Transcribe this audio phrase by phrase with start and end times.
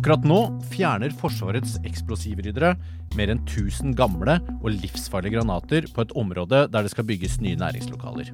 [0.00, 0.36] Akkurat nå
[0.72, 2.70] fjerner Forsvarets eksplosivryddere
[3.18, 7.58] mer enn 1000 gamle og livsfarlige granater på et område der det skal bygges nye
[7.60, 8.30] næringslokaler.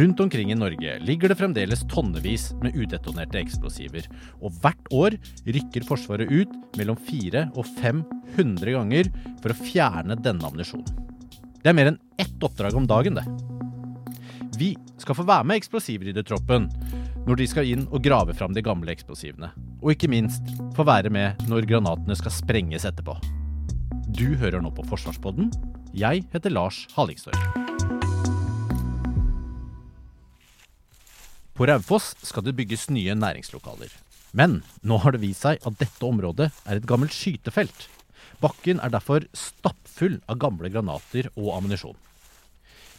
[0.00, 4.08] Rundt omkring i Norge ligger det fremdeles tonnevis med udetonerte eksplosiver,
[4.40, 9.12] og hvert år rykker Forsvaret ut mellom 400 og 500 ganger
[9.44, 10.88] for å fjerne denne ammunisjonen.
[11.60, 13.28] Det er mer enn ett oppdrag om dagen, det.
[14.56, 16.70] Vi skal få være med eksplosivryddertroppen
[17.26, 19.50] når de skal inn og grave fram de gamle eksplosivene.
[19.80, 23.16] Og ikke minst få være med når granatene skal sprenges etterpå.
[24.10, 25.50] Du hører nå på Forsvarspodden.
[25.96, 27.38] Jeg heter Lars Hallingstorp.
[31.54, 33.92] På Raufoss skal det bygges nye næringslokaler.
[34.32, 37.88] Men nå har det vist seg at dette området er et gammelt skytefelt.
[38.40, 41.98] Bakken er derfor stappfull av gamle granater og ammunisjon.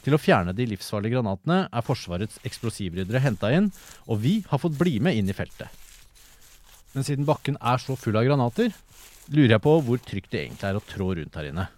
[0.02, 3.70] Til å fjerne de livsfarlige granatene er Forsvarets eksplosivryddere henta inn,
[4.10, 5.70] og vi har fått bli med inn i feltet.
[6.96, 8.74] Men siden bakken er så full av granater,
[9.32, 11.70] lurer jeg på hvor trygt det egentlig er å trå rundt her inne.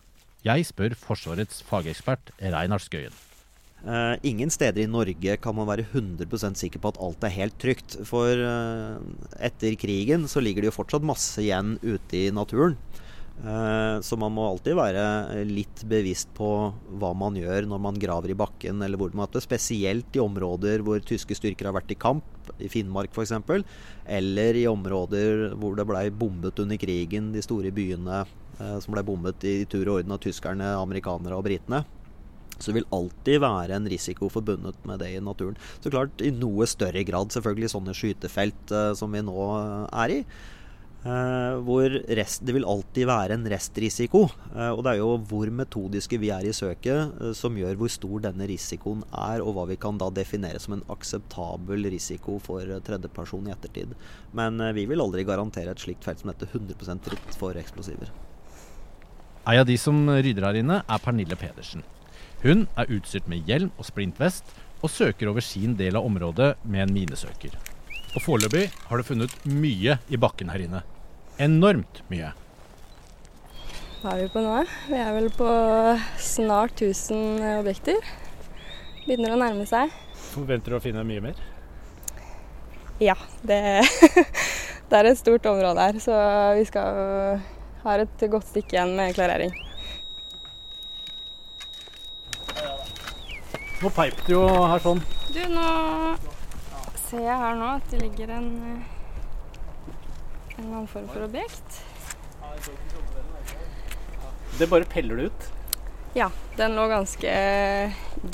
[0.43, 3.13] Jeg spør Forsvarets fagekspert Reinar Skøyen.
[3.83, 7.57] Uh, ingen steder i Norge kan man være 100% sikker på at alt er helt
[7.59, 7.97] trygt.
[8.07, 8.95] For uh,
[9.43, 12.77] etter krigen så ligger det jo fortsatt masse igjen ute i naturen.
[13.41, 16.47] Uh, så man må alltid være litt bevisst på
[17.01, 19.43] hva man gjør når man graver i bakken, eller hvor man er.
[19.43, 22.27] Spesielt i områder hvor tyske styrker har vært i kamp,
[22.61, 23.33] i Finnmark f.eks.
[24.05, 28.23] Eller i områder hvor det blei bombet under krigen, de store byene
[28.53, 31.81] som blei bombet i tur og orden av tyskerne, amerikanere og britene
[32.59, 35.57] så det vil alltid være en risiko forbundet med det i naturen.
[35.81, 39.47] Så klart i noe større grad selvfølgelig sånne skytefelt som vi nå
[39.89, 40.19] er i.
[41.03, 44.21] Uh, hvor rest, det vil alltid være en restrisiko.
[44.55, 48.47] og det er jo hvor metodiske vi er i søket som gjør hvor stor denne
[48.47, 53.55] risikoen er, og hva vi kan da definere som en akseptabel risiko for tredjeperson i
[53.55, 53.97] ettertid.
[54.31, 58.13] Men vi vil aldri garantere et slikt felt som dette 100% trygt for eksplosiver.
[59.43, 61.83] Ei av de som rydder her inne, er Pernille Pedersen.
[62.43, 64.47] Hun er utstyrt med hjelm og splintvest,
[64.83, 67.55] og søker over sin del av området med en minesøker.
[68.13, 70.83] Og foreløpig har du funnet mye i bakken her inne.
[71.41, 72.29] Enormt mye.
[74.03, 74.59] Hva er vi på nå?
[74.91, 75.47] Vi er vel på
[76.21, 78.05] snart 1000 objekter.
[79.07, 79.93] Begynner å nærme seg.
[80.33, 81.41] Forventer du å finne mye mer?
[83.01, 83.57] Ja, det,
[84.91, 86.19] det er et stort område her, så
[86.59, 87.41] vi skal
[87.83, 89.55] ha et godt stykke igjen med klarering.
[93.81, 95.01] Nå peip det jo her sånn.
[95.33, 95.65] Du, nå
[97.13, 98.47] ser jeg her nå at det ligger en
[100.57, 101.79] en annen form for objekt.
[104.57, 105.45] Det bare peller det ut?
[106.17, 107.33] Ja, den lå ganske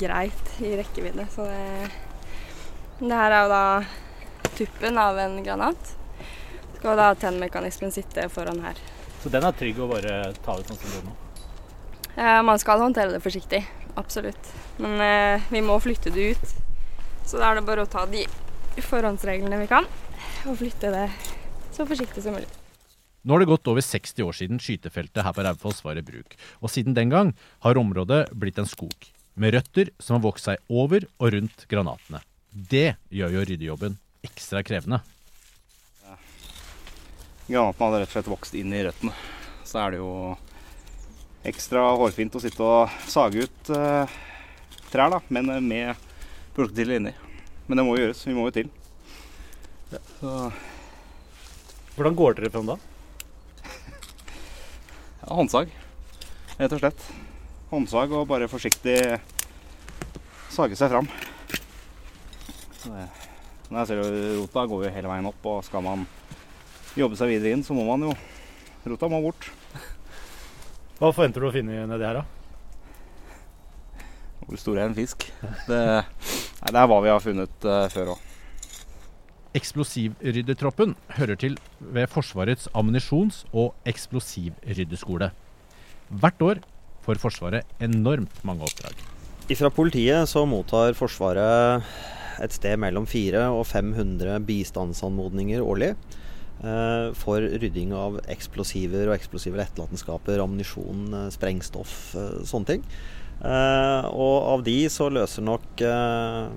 [0.00, 1.26] greit i rekkevidde.
[1.32, 1.90] Så det,
[3.00, 3.62] det her er jo da
[4.56, 5.94] tuppen av en granat.
[6.78, 8.80] Skal da tennmekanismen sitte foran her.
[9.20, 11.16] Så den er trygg å bare ta ut sånn som det nå?
[12.16, 13.64] Eh, man skal håndtere det forsiktig
[14.00, 14.54] absolutt.
[14.80, 16.54] Men eh, vi må flytte det ut.
[17.24, 18.24] Så da er det bare å ta de
[18.84, 19.86] forhåndsreglene vi kan,
[20.48, 21.06] og flytte det
[21.74, 22.48] så forsiktig som mulig.
[23.20, 26.36] Nå har det gått over 60 år siden skytefeltet her på Raufoss var i bruk,
[26.64, 27.34] og siden den gang
[27.66, 28.96] har området blitt en skog,
[29.36, 32.22] med røtter som har vokst seg over og rundt granatene.
[32.50, 35.02] Det gjør jo ryddejobben ekstra krevende.
[37.50, 39.12] Granatene hadde rett og slett vokst inn i røttene.
[39.68, 40.12] Så er det jo
[41.46, 44.18] ekstra hårfint å sitte og sage ut eh,
[44.90, 46.08] trær, da, men med
[46.56, 47.14] projektiler inni.
[47.70, 48.20] Men det må jo gjøres.
[48.26, 48.70] Vi må jo til.
[49.92, 50.00] Ja.
[51.94, 52.74] Hvordan går dere fram da?
[55.20, 55.70] ja, håndsag,
[56.58, 57.04] rett og slett.
[57.70, 58.96] Håndsag og bare forsiktig
[60.50, 61.06] sage seg fram.
[63.70, 64.02] Når jeg ser
[64.40, 66.02] rota går jo hele veien opp, og skal man
[66.98, 68.16] jobbe seg videre inn, så må man jo
[68.80, 69.46] Rota må bort.
[70.98, 72.24] Hva forventer du å finne nedi her, da?
[74.40, 75.28] Hvor stor er en fisk?
[75.70, 75.80] Det,
[76.60, 78.26] nei, det er hva vi har funnet uh, før òg.
[79.58, 85.32] Eksplosivryddertroppen hører til ved Forsvarets ammunisjons- og eksplosivryddeskole.
[86.10, 86.60] Hvert år
[87.02, 88.94] får Forsvaret enormt mange oppdrag.
[89.50, 91.82] Fra politiet så mottar Forsvaret
[92.40, 95.94] et sted mellom 400 og 500 bistandsanmodninger årlig.
[96.60, 102.84] eh, for rydding av eksplosiver og eksplosive etterlatenskaper, ammunisjon, eh, sprengstoff, eh, sånne ting.
[103.40, 106.50] Eh, og av de så løser nok eh,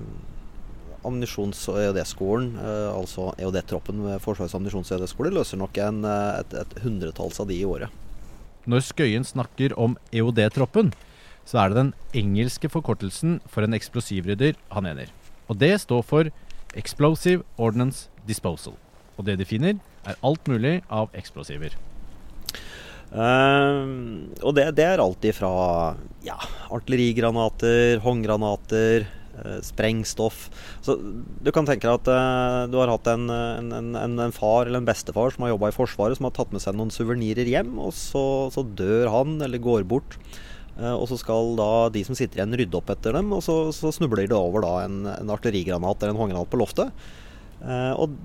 [1.04, 6.56] ammunisjons- og EOD-skolen, eh, altså EOD-troppen ved Forsvarets ammunisjons- og EOD-skole, løser nok en, et,
[6.60, 7.88] et hundretalls av de i året.
[8.68, 10.92] Når Skøyen snakker om EOD-troppen,
[11.44, 15.12] så er det den engelske forkortelsen for en eksplosivrydder han mener.
[15.48, 16.30] Og det står for
[16.74, 18.76] Explosive Ordnance Disposal.
[19.16, 21.76] Og det de finner, er alt mulig av eksplosiver.
[23.12, 23.82] Eh,
[24.42, 25.50] og det, det er alt ifra
[26.24, 26.38] ja,
[26.72, 29.04] artillerigranater, håndgranater,
[29.36, 30.48] uh, sprengstoff.
[30.84, 33.68] Så du kan tenke deg at uh, du har hatt en, en,
[34.00, 36.64] en, en far eller en bestefar som har jobba i Forsvaret, som har tatt med
[36.64, 38.24] seg noen suvenirer hjem, og så,
[38.54, 40.18] så dør han eller går bort.
[40.74, 43.92] Og så skal da de som sitter igjen rydde opp etter dem, og så, så
[43.94, 47.04] snubler de over da en artillerigranat eller en håndgranat på loftet.
[47.62, 48.16] Eh, og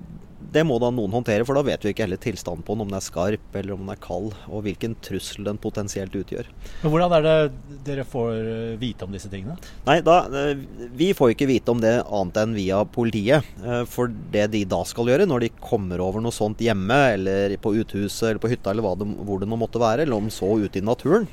[0.50, 2.88] det må da noen håndtere, for da vet vi ikke heller tilstanden på den, om
[2.90, 6.48] den er skarp eller om den er kald, og hvilken trussel den potensielt utgjør.
[6.80, 9.58] Men Hvordan er det dere får eh, vite om disse tingene?
[9.86, 10.64] Nei, da, eh,
[10.96, 13.46] Vi får ikke vite om det annet enn via politiet.
[13.92, 17.76] For det de da skal gjøre, når de kommer over noe sånt hjemme, eller på
[17.78, 20.80] uthuset, eller på hytta, eller det, hvor det nå måtte være, eller om så ute
[20.80, 21.28] i naturen,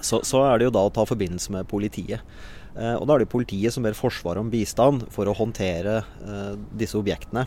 [0.00, 2.22] så, så er det jo da å ta forbindelse med politiet.
[2.76, 6.54] Eh, Og da er det politiet som ber Forsvaret om bistand for å håndtere eh,
[6.74, 7.46] disse objektene.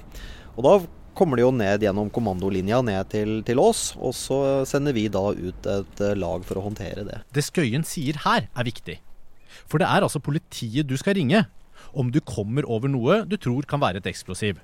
[0.56, 0.75] Og da
[1.18, 4.39] kommer de jo ned gjennom kommandolinja ned til, til oss, og så
[4.69, 7.21] sender vi da ut et eh, lag for å håndtere det.
[7.33, 9.00] Det Skøyen sier her, er viktig.
[9.68, 11.45] For det er altså politiet du skal ringe
[11.97, 14.59] om du kommer over noe du tror kan være et eksplosiv.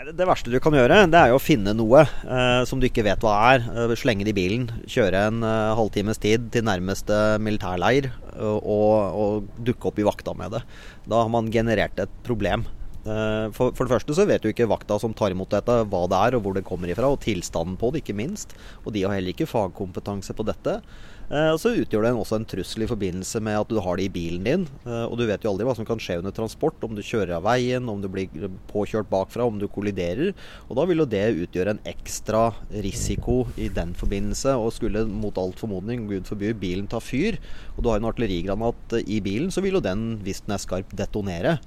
[0.00, 3.04] Det, verste du kan gjøre, det er jo å finne noe eh, som du ikke
[3.04, 3.66] vet hva er.
[3.82, 8.94] Eh, slenge det i bilen, kjøre en eh, halvtimes tid til nærmeste militærleir eh, og,
[9.12, 10.62] og dukke opp i vakta med det.
[11.04, 12.64] Da har man generert et problem.
[13.04, 16.02] Eh, for, for det første så vet jo ikke vakta som tar imot dette hva
[16.08, 18.56] det er og hvor det kommer ifra, og tilstanden på det, ikke minst.
[18.86, 20.80] Og de har heller ikke fagkompetanse på dette.
[21.30, 24.08] Eh, Og så utgjør det også en trussel i forbindelse med at du har det
[24.08, 24.64] i bilen din.
[24.84, 27.36] eh, Og du vet jo aldri hva som kan skje under transport, om du kjører
[27.36, 28.26] av veien, om du blir
[28.72, 30.34] påkjørt bakfra, om du kolliderer.
[30.68, 34.56] Og da vil jo det utgjøre en ekstra risiko i den forbindelse.
[34.58, 37.38] Og skulle mot all formodning, gud forby, bilen ta fyr,
[37.76, 40.58] og du har en artillerigranat eh, i bilen, så vil jo den, hvis den er
[40.58, 41.60] skarp, detonere.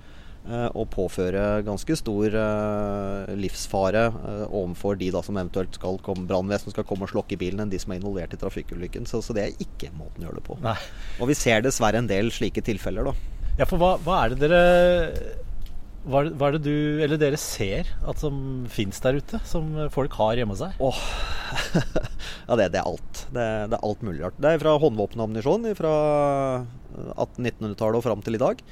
[0.48, 6.28] Eh, Og påføre ganske stor eh, livsfare eh, overfor de da som eventuelt skal komme
[6.30, 9.08] brannvesenet skal komme og slokke bilen, enn de som er involvert i trafikkulykken.
[9.10, 10.60] Så, så det er ikke måten å gjøre det på.
[10.66, 10.78] Nei.
[11.20, 13.16] Og vi ser dessverre en del slike tilfeller, da.
[13.60, 14.62] Ja, for hva, hva er det dere
[16.04, 20.36] hva er, det, du eller dere ser at som fins der ute, som folk har
[20.36, 20.76] hjemme seg?
[20.84, 21.04] Åh,
[22.50, 23.22] ja, det, det er alt.
[23.32, 24.42] Det, det er alt mulig rart.
[24.44, 25.94] Det er fra håndvåpenammunisjon fra
[27.16, 28.66] 1800-1900-tallet og fram til i dag.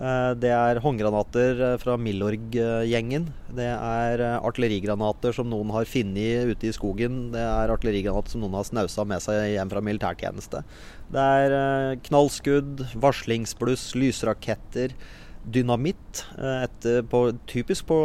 [0.00, 3.28] Eh, Det er håndgranater eh, fra Milorg-gjengen.
[3.52, 7.26] Det er eh, artillerigranater som noen har funnet ute i skogen.
[7.34, 10.64] Det er artillerigranater som noen har snausa med seg hjem fra militærtjeneste.
[11.12, 14.96] Det er knallskudd, varslingsbluss, lysraketter,
[15.44, 16.24] dynamitt.
[16.38, 17.98] Etter, på, typisk på,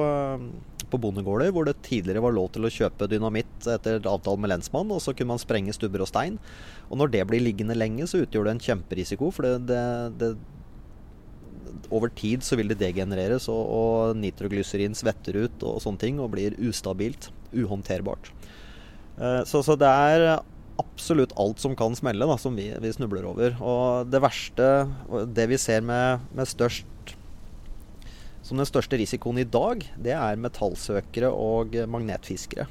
[0.92, 4.92] på bondegårder, hvor det tidligere var lov til å kjøpe dynamitt etter avtale med lensmann,
[4.92, 6.36] og så kunne man sprenge stubber og stein.
[6.92, 9.84] Og når det blir liggende lenge, så utgjør det en kjemperisiko, for det, det,
[10.20, 10.34] det
[11.94, 16.34] over tid så vil det degenereres, og, og nitroglyserin svetter ut og sånne ting, og
[16.36, 17.32] blir ustabilt.
[17.56, 18.32] Uhåndterbart.
[19.18, 20.42] Eh, Så, så det er
[20.78, 23.56] absolutt alt som kan smelle, da, som vi, vi snubler over.
[23.62, 24.68] Og det verste,
[25.34, 26.86] det vi ser med, med størst
[28.48, 32.68] som den største risikoen i dag, det er metallsøkere og magnetfiskere.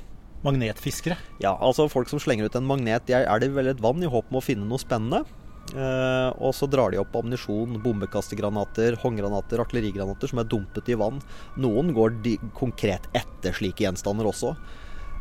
[0.46, 1.18] Magnetfiskere.
[1.42, 4.08] Ja, altså folk som slenger ut en magnet i ei elv eller et vann i
[4.08, 5.26] håp om å finne noe spennende.
[5.74, 11.18] Eh, og så drar de opp ammunisjon, bombekastergranater, håndgranater, artillerigranater som er dumpet i vann.
[11.58, 12.20] Noen går
[12.54, 14.52] konkret etter slike gjenstander også.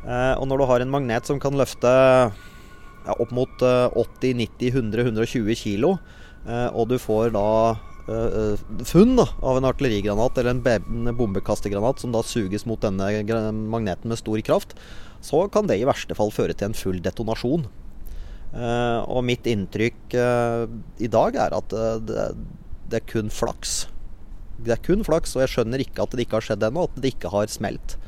[0.06, 5.58] Eh, og når du har en magnet som kan løfte ja, opp mot eh, 80-90-100-120
[5.58, 5.96] kilo,
[6.46, 7.48] eh, og du får da
[8.06, 12.82] eh, eh, funn da, av en artillerigranat eller en be- bombekastergranat som da suges mot
[12.86, 13.10] denne
[13.74, 14.78] magneten med stor kraft,
[15.25, 17.66] så kan det i verste fall føre til en full detonasjon.
[18.56, 20.64] Eh, og mitt inntrykk eh,
[21.04, 22.28] i dag er at eh, det,
[22.88, 23.86] det er kun flaks.
[24.64, 27.00] Det er kun flaks, og jeg skjønner ikke at det ikke har skjedd ennå, at
[27.04, 28.00] det ikke har smelt.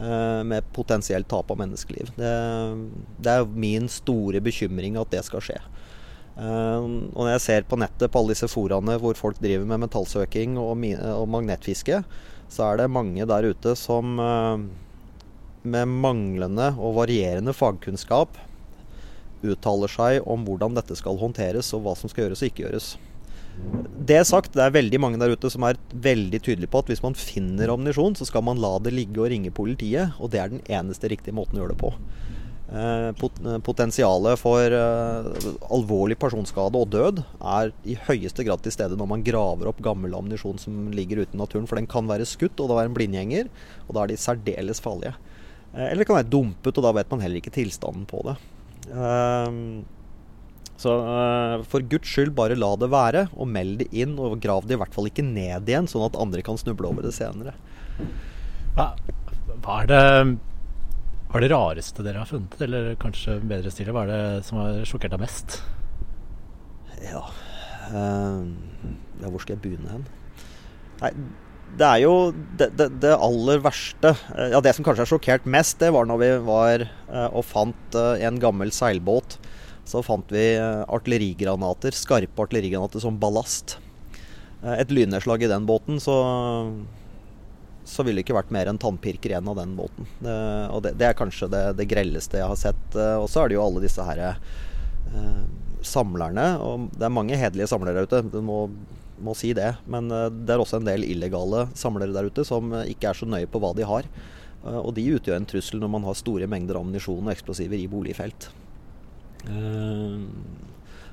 [0.00, 2.08] med potensielt tap av menneskeliv.
[2.16, 2.28] Det,
[3.20, 5.58] det er min store bekymring at det skal skje.
[6.40, 10.56] Og når jeg ser på nettet på alle disse foraene hvor folk driver med metallsøking
[10.56, 12.00] og, og magnetfiske,
[12.48, 14.16] så er det mange der ute som
[15.68, 18.40] med manglende og varierende fagkunnskap
[19.42, 22.90] uttaler seg om hvordan dette skal håndteres og hva som skal gjøres og ikke gjøres.
[24.10, 27.02] Det sagt, det er veldig mange der ute som er veldig tydelige på at hvis
[27.04, 30.16] man finner ammunisjon, så skal man la det ligge og ringe politiet.
[30.18, 31.92] Og det er den eneste riktige måten å gjøre det på.
[32.70, 33.34] Eh, pot
[33.66, 39.24] potensialet for eh, alvorlig personskade og død er i høyeste grad til stede når man
[39.26, 41.66] graver opp gammel ammunisjon som ligger ute i naturen.
[41.66, 43.50] For den kan være skutt, og det være en blindgjenger.
[43.88, 45.16] Og da er de særdeles farlige.
[45.74, 48.38] Eh, eller det kan være dumpet, og da vet man heller ikke tilstanden på det.
[48.88, 49.82] Uh,
[50.80, 54.16] så uh, for guds skyld, bare la det være, og meld det inn.
[54.16, 57.04] Og grav det i hvert fall ikke ned igjen, sånn at andre kan snuble over
[57.04, 57.52] det senere.
[58.78, 58.92] Hva,
[59.60, 60.04] hva er det
[61.30, 64.58] hva er det rareste dere har funnet, eller kanskje bedre stille, hva er det som
[64.58, 65.60] har sjokkert deg mest?
[67.04, 67.20] Ja,
[67.92, 68.42] uh,
[69.22, 70.08] ja Hvor skal jeg begynne hen?
[71.04, 71.12] Nei,
[71.78, 72.14] det er jo
[72.58, 74.10] det, det, det, aller verste
[74.50, 77.96] Ja, det som kanskje har sjokkert mest, det var når vi var uh, og fant
[77.98, 79.38] uh, en gammel seilbåt
[79.90, 83.78] så fant vi eh, artillerigranater, skarpe artillerigranater som ballast.
[84.62, 86.16] Eh, et lynnedslag i den båten, så,
[87.84, 90.06] så ville det ikke vært mer enn tannpirker igjen av den båten.
[90.20, 90.36] Det,
[90.70, 92.84] og det, det, er kanskje det, det, grelleste jeg har sett.
[92.94, 95.42] Eh, og så er det jo alle disse her eh,
[95.86, 96.46] samlerne.
[96.62, 98.62] Og det er mange hederlige samlere ute, du må,
[99.22, 99.72] må si det.
[99.90, 103.50] Men det er også en del illegale samlere der ute som ikke er så nøye
[103.50, 104.08] på hva de har.
[104.60, 108.50] Og de utgjør en trussel når man har store mengder ammunisjon og eksplosiver i boligfelt.
[109.48, 110.18] Eh,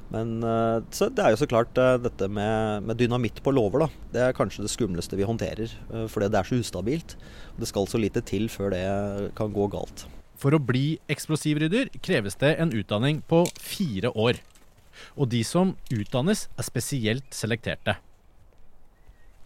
[0.08, 3.90] men eh, det er jo så klart eh, dette med, med dynamitt på låver, da.
[4.14, 5.74] Det er kanskje det skumleste vi håndterer.
[6.12, 7.18] Fordi det er så ustabilt.
[7.58, 8.86] Det skal så lite til før det
[9.38, 10.08] kan gå galt.
[10.38, 14.40] For å bli eksplosivrydder kreves det en utdanning på fire år.
[15.16, 17.98] Og de som utdannes, er spesielt selekterte.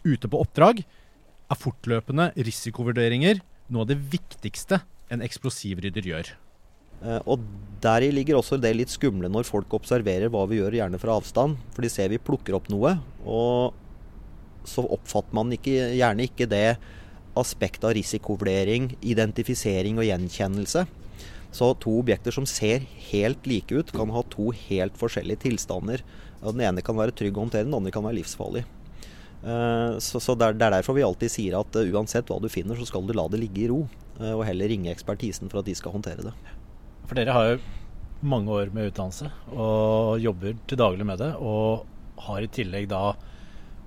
[0.02, 3.42] Ute på oppdrag er fortløpende risikovurderinger
[3.72, 4.80] noe av det viktigste
[5.12, 6.32] en eksplosivrydder gjør.
[7.02, 7.44] Eh, og
[7.82, 11.58] deri ligger også det litt skumle når folk observerer hva vi gjør, gjerne fra avstand.
[11.74, 16.66] For de ser vi plukker opp noe, og så oppfatter man ikke, gjerne ikke det
[17.38, 20.84] aspektet av risikovurdering, identifisering og gjenkjennelse.
[21.52, 26.00] Så to objekter som ser helt like ut, kan ha to helt forskjellige tilstander.
[26.42, 28.64] Den ene kan være trygg å håndtere, den andre kan være livsfarlig.
[29.42, 32.88] Eh, så, det, er, derfor vi alltid sier at eh, uansett hva du finner, så
[32.88, 33.84] skal du la det ligge i ro.
[34.22, 36.32] Og heller ringe ekspertisen for at de skal håndtere det.
[37.08, 37.62] For dere har jo
[38.22, 41.32] mange år med utdannelse og jobber til daglig med det.
[41.42, 41.88] Og
[42.28, 43.16] har i tillegg da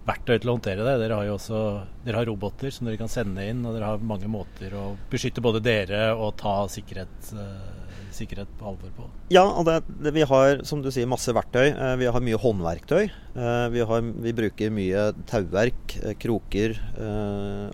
[0.05, 0.97] verktøy til å håndtere det.
[1.01, 1.61] Dere har jo også
[2.05, 5.43] dere har roboter som dere kan sende inn, og dere har mange måter å beskytte
[5.43, 9.07] både dere og ta sikkerhet, eh, sikkerhet på alvor på.
[9.33, 11.71] Ja, det, det, vi har som du sier, masse verktøy.
[11.73, 13.01] Eh, vi har mye håndverktøy.
[13.09, 16.77] Eh, vi, har, vi, bruker mye tauverk, kroker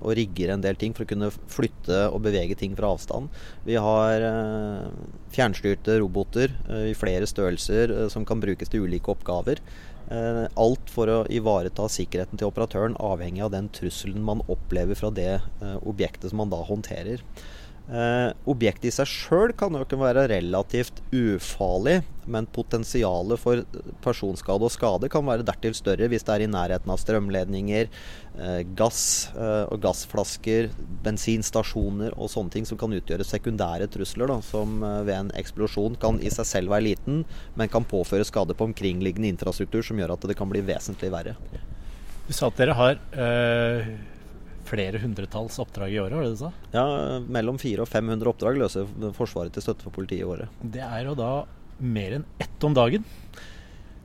[0.01, 3.27] og rigger en del ting for å kunne flytte og bevege ting fra avstand.
[3.67, 4.23] Vi har
[5.31, 6.55] fjernstyrte roboter
[6.87, 9.61] i flere størrelser som kan brukes til ulike oppgaver.
[10.09, 15.11] Eh, alt for å ivareta sikkerheten til operatøren, avhengig av den trusselen man opplever fra
[15.13, 17.23] det eh, objektet som man da håndterer.
[17.91, 21.97] Eh, objektet i seg sjøl kan jo ikke være relativt ufarlig,
[22.31, 23.65] men potensialet for
[24.05, 27.89] personskade og skade kan være dertil større hvis det er i nærheten av strømledninger,
[28.39, 29.01] eh, gass
[29.33, 30.69] eh, og gassflasker,
[31.03, 36.21] bensinstasjoner og sånne ting som kan utgjøre sekundære trusler, da, som ved en eksplosjon kan
[36.23, 37.25] i seg selv være liten,
[37.59, 41.35] men kan påføre skade på omkringliggende infrastruktur som gjør at det kan bli vesentlig verre.
[42.29, 43.03] Du sa at dere har
[44.67, 46.51] flere hundretalls oppdrag i året, var det du sa?
[46.75, 46.85] Ja,
[47.25, 50.61] mellom 400 og 500 oppdrag løser Forsvaret til støtte for politiet i året.
[50.61, 51.31] Det er jo da
[51.81, 53.05] mer enn ett om dagen.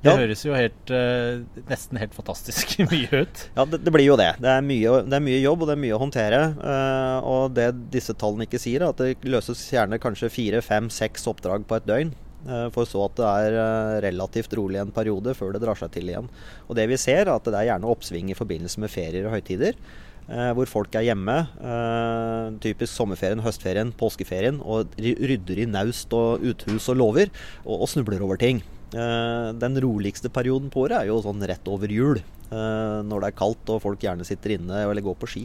[0.07, 0.21] Det ja.
[0.21, 3.43] høres jo helt, uh, nesten helt fantastisk mye ut.
[3.57, 4.29] Ja, det, det, blir jo det.
[4.43, 6.43] Det er, mye, det er, mye, jobb og det er mye å håndtere.
[6.61, 10.91] Uh, og det disse tallene ikke sier, er at det løses gjerne kanskje fire, fem,
[10.93, 12.15] seks oppdrag på et døgn.
[12.47, 16.13] Uh, for så at det er relativt rolig en periode før det drar seg til
[16.13, 16.29] igjen.
[16.69, 19.35] Og det vi ser, er at det er gjerne oppsving i forbindelse med ferier og
[19.35, 19.81] høytider.
[20.27, 21.37] Eh, hvor folk er hjemme.
[21.63, 24.59] Eh, typisk sommerferien, høstferien, påskeferien.
[24.59, 27.31] Og rydder i naust og uthus og låver,
[27.65, 28.63] og, og, snubler over ting.
[28.91, 32.23] Eh, den roligste perioden på året er jo sånn rett over jul.
[32.47, 35.43] når det er kaldt og folk gjerne sitter inne eller går på ski.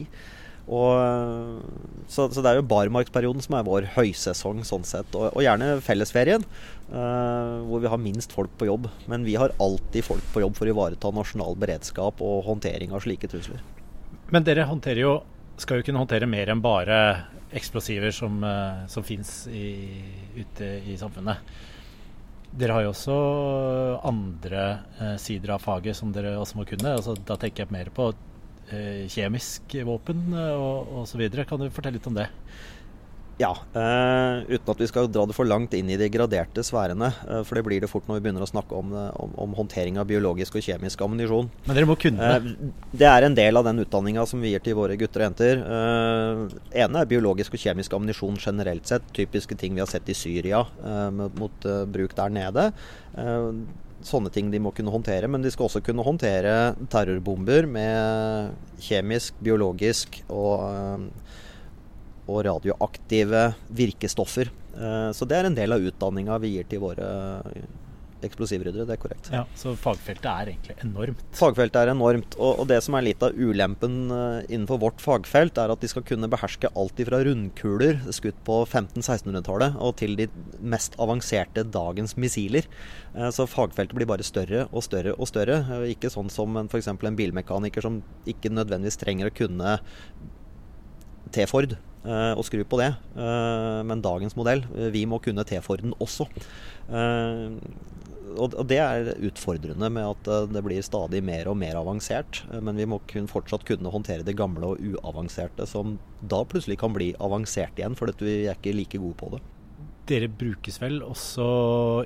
[0.70, 1.58] Og,
[2.06, 5.10] så, så, det er jo barmarksperioden som er vår høysesong sånn sett.
[5.18, 6.46] Og, og gjerne fellesferien,
[6.94, 8.86] uh, hvor vi har minst folk på jobb.
[9.10, 13.02] Men vi har alltid folk på jobb for å ivareta nasjonal beredskap og håndtering av
[13.02, 13.66] slike trusler.
[14.30, 15.16] Men dere håndterer jo,
[15.60, 16.98] skal jo kunne håndtere mer enn bare
[17.52, 21.42] eksplosiver som, uh, som fins ute i samfunnet.
[22.52, 23.14] Dere har jo også
[24.04, 24.64] andre
[25.00, 26.90] eh, sider av faget som dere også må kunne.
[26.98, 28.10] Altså, da tenker jeg mer på
[28.68, 31.22] eh, kjemisk våpen uh, og osv.
[31.48, 32.26] Kan du fortelle litt om det?
[33.42, 37.08] Ja, uh, uten at vi skal dra det for langt inn i de graderte sfærene.
[37.26, 39.56] Uh, for det blir det fort når vi begynner å snakke om, uh, om, om
[39.58, 41.50] håndtering av biologisk og kjemisk ammunisjon.
[41.66, 42.70] Men dere må kunne det?
[43.02, 45.62] det er en del av den utdanninga som vi gir til våre gutter og jenter.
[46.84, 49.10] ene er biologisk og kjemisk ammunisjon generelt sett.
[49.16, 50.62] Typiske ting vi har sett i Syria
[51.10, 52.68] mot, mot bruk der nede.
[54.06, 55.30] Sånne ting de må kunne håndtere.
[55.30, 61.10] Men de skal også kunne håndtere terrorbomber med kjemisk, biologisk og
[62.26, 64.52] og radioaktive virkestoffer.
[64.76, 67.08] Eh, så det er en del av utdanninga vi gir til våre
[68.26, 68.86] eksplosivryddere.
[68.86, 69.28] Det er korrekt.
[69.32, 71.22] Ja, Så fagfeltet er egentlig enormt?
[71.36, 72.36] Fagfeltet er enormt.
[72.38, 76.06] Og, det som er litt av ulempen eh, innenfor vårt fagfelt, er at de skal
[76.06, 80.28] kunne beherske alt fra rundkuler skutt på 1500-1600-tallet og til de
[80.60, 82.68] mest avanserte dagens missiler.
[83.16, 85.62] Eh, så fagfeltet blir bare større og større og større.
[85.90, 86.92] Ikke sånn som f.eks.
[86.92, 89.78] en bilmekaniker som ikke nødvendigvis trenger å kunne
[91.32, 92.90] T-Ford og eh, skru på det.
[93.14, 96.26] Eh, men dagens modell, eh, vi må kunne T-Forden også.
[98.32, 102.40] Og det er utfordrende med at det blir stadig mer og mer avansert.
[102.64, 107.10] Men vi må fortsatt kunne håndtere det gamle og uavanserte, som da plutselig kan bli
[107.20, 109.42] avansert igjen, for vi er ikke like gode på det.
[110.08, 111.44] Dere brukes vel også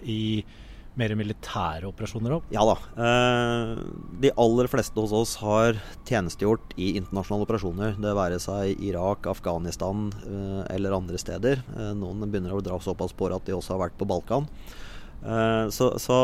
[0.03, 0.43] i
[0.97, 2.49] mer militære operasjoner òg?
[2.55, 2.77] Ja da.
[3.05, 3.73] Eh,
[4.25, 5.77] de aller fleste hos oss har
[6.09, 7.97] tjenestegjort i internasjonale operasjoner.
[8.01, 11.63] Det være seg Irak, Afghanistan eh, eller andre steder.
[11.77, 14.49] Eh, noen begynner å dra såpass på at de også har vært på Balkan.
[15.73, 16.17] Så, så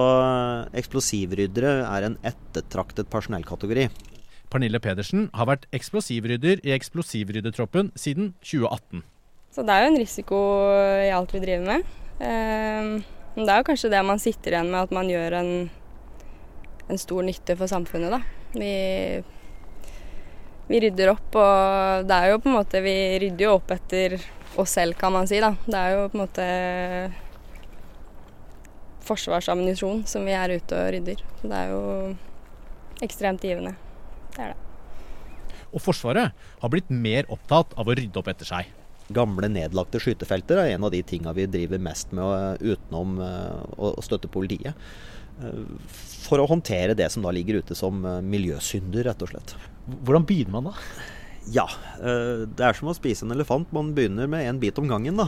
[0.78, 3.86] eksplosivryddere er en ettertraktet personellkategori.
[4.52, 9.02] Pernille Pedersen har vært eksplosivrydder i eksplosivryddertroppen siden 2018.
[9.56, 10.38] Så det er jo en risiko
[11.02, 13.02] i alt vi driver med.
[13.34, 15.52] Men det er jo kanskje det man sitter igjen med, at man gjør en,
[16.92, 18.20] en stor nytte for samfunnet, da.
[18.52, 18.72] Vi,
[20.68, 24.18] vi, rydder opp, og det er jo på en måte Vi rydder jo opp etter
[24.60, 25.54] oss selv, kan man si, da.
[25.64, 26.48] Det er jo på en måte
[29.02, 31.24] forsvarsammunisjon som vi er ute og rydder.
[31.40, 31.80] Det er jo
[33.02, 33.74] ekstremt givende.
[34.36, 34.60] Det er det.
[35.72, 38.68] Og Forsvaret har blitt mer opptatt av å rydde opp etter seg.
[39.14, 43.64] Gamle, nedlagte skytefelter er en av de tinga vi driver mest med eh, utenom eh,
[43.78, 44.76] å støtte politiet.
[45.40, 45.64] Eh,
[46.26, 49.56] for å håndtere det som da ligger ute som miljøsynder, rett og slett.
[50.06, 50.76] Hvordan begynner man da?
[51.50, 51.64] Ja,
[51.98, 53.72] det er som å spise en elefant.
[53.74, 55.18] Man begynner med en bit om gangen.
[55.18, 55.26] Da,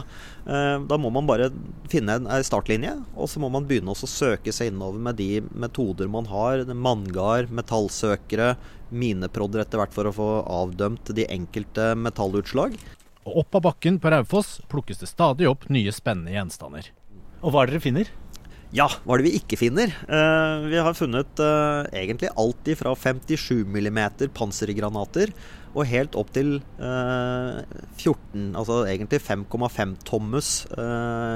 [0.87, 1.49] da må man bare
[1.91, 6.07] finne en startlinje, og så må man begynne å søke seg innover med de metoder
[6.07, 6.63] man har.
[6.71, 8.53] Manngard, metallsøkere,
[8.95, 10.29] mineprodder etter hvert for å få
[10.63, 12.79] avdømt de enkelte metallutslag.
[13.25, 16.91] Og opp av bakken på Raufoss plukkes det stadig opp nye spennende gjenstander.
[17.41, 18.11] Og hva er det dere finner?
[18.75, 19.93] Ja, hva er det vi ikke finner?
[20.09, 23.99] Uh, vi har funnet uh, egentlig alt fra 57 mm
[24.35, 25.33] pansergranater
[25.75, 27.59] og helt opp til eh,
[27.99, 30.51] 14, altså egentlig 5,5 tommes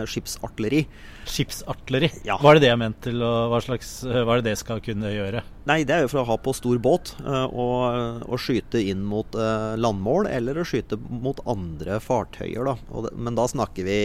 [0.10, 0.86] skipsartilleri.
[1.30, 2.10] Skipsartilleri?
[2.28, 2.40] Ja.
[2.40, 4.82] Hva er det det er ment til, og hva, slags, hva er det det skal
[4.86, 5.44] kunne gjøre?
[5.70, 9.36] Nei, det er jo for å ha på stor båt og, og skyte inn mot
[9.36, 12.72] landmål, eller å skyte mot andre fartøyer.
[12.72, 13.04] Da.
[13.06, 14.00] Det, men da snakker vi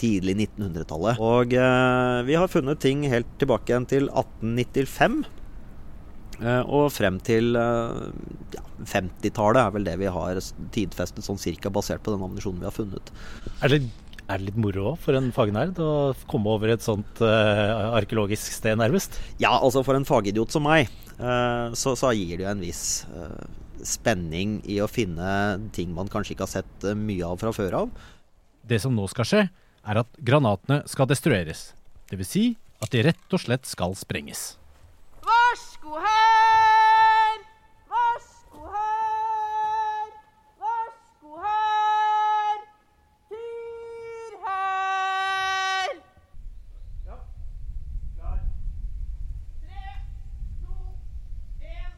[0.00, 1.22] tidlig 1900-tallet.
[1.22, 5.24] Og eh, vi har funnet ting helt tilbake igjen til 1895.
[6.42, 7.98] Eh, og frem til eh,
[8.56, 10.40] ja, 50-tallet er vel det vi har
[10.74, 13.12] tidfestet sånn cirka, basert på den ammunisjonen vi har funnet.
[13.62, 13.80] Er det,
[14.26, 18.78] er det litt moro for en fagnerd å komme over et sånt uh, arkeologisk sted,
[18.80, 19.20] nærmest?
[19.42, 23.04] Ja, altså for en fagidiot som meg, uh, så, så, gir det jo en viss
[23.14, 23.44] uh,
[23.84, 25.28] spenning i å finne
[25.76, 27.94] ting man kanskje ikke har sett mye av fra før av.
[28.64, 29.46] Det som nå skal skje,
[29.84, 31.70] er at granatene skal destrueres.
[32.10, 32.34] Dvs.
[32.34, 32.44] Si
[32.82, 34.54] at de rett og slett skal sprenges.
[35.84, 37.38] Varsko her!
[37.90, 40.08] Varsko her!
[40.60, 42.58] Varsko her!
[43.28, 45.90] Tur her!
[47.06, 47.16] Ja.
[48.16, 48.38] Klar.
[49.60, 49.84] Tre,
[50.62, 50.72] to,
[51.60, 51.92] én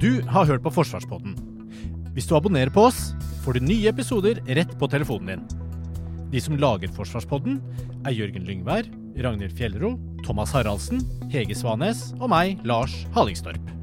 [0.00, 1.55] Du har hørt på Forsvarspodden.
[2.16, 3.10] Hvis du abonnerer på oss,
[3.44, 5.64] får du nye episoder rett på telefonen din.
[6.32, 7.58] De som lager Forsvarspodden,
[8.08, 8.88] er Jørgen Lyngvær,
[9.20, 9.92] Ragnhild Fjellro,
[10.24, 13.75] Thomas Haraldsen, Hege Svanes og meg, Lars Hallingstorp.